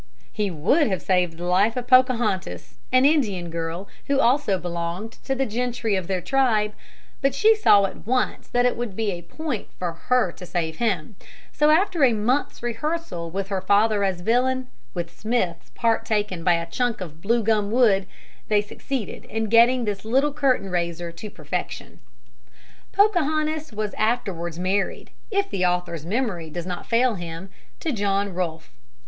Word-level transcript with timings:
He 0.33 0.49
would 0.49 0.87
have 0.87 0.99
saved 1.03 1.37
the 1.37 1.43
life 1.43 1.77
of 1.77 1.85
Pocahontas, 1.85 2.79
an 2.91 3.05
Indian 3.05 3.51
girl 3.51 3.87
who 4.07 4.19
also 4.19 4.57
belonged 4.57 5.11
to 5.25 5.35
the 5.35 5.45
gentry 5.45 5.95
of 5.95 6.07
their 6.07 6.21
tribe, 6.21 6.73
but 7.21 7.35
she 7.35 7.55
saw 7.55 7.85
at 7.85 8.07
once 8.07 8.47
that 8.47 8.65
it 8.65 8.75
would 8.75 8.95
be 8.95 9.11
a 9.11 9.21
point 9.21 9.67
for 9.77 9.91
her 9.93 10.31
to 10.31 10.43
save 10.47 10.77
him, 10.77 11.17
so 11.51 11.69
after 11.69 12.03
a 12.03 12.13
month's 12.13 12.63
rehearsal 12.63 13.29
with 13.29 13.49
her 13.49 13.61
father 13.61 14.03
as 14.03 14.21
villain, 14.21 14.69
with 14.95 15.15
Smith's 15.19 15.69
part 15.75 16.03
taken 16.03 16.43
by 16.43 16.53
a 16.55 16.65
chunk 16.65 16.99
of 16.99 17.21
blue 17.21 17.43
gum 17.43 17.69
wood, 17.69 18.07
they 18.47 18.59
succeeded 18.63 19.25
in 19.25 19.49
getting 19.49 19.85
this 19.85 20.03
little 20.03 20.33
curtain 20.33 20.71
raiser 20.71 21.11
to 21.11 21.29
perfection. 21.29 21.99
Pocahontas 22.91 23.71
was 23.71 23.93
afterwards 23.99 24.57
married, 24.57 25.11
if 25.29 25.47
the 25.51 25.63
author's 25.63 26.07
memory 26.07 26.49
does 26.49 26.65
not 26.65 26.87
fail 26.87 27.13
him, 27.13 27.51
to 27.79 27.91
John 27.91 28.33
Rolfe. 28.33 28.71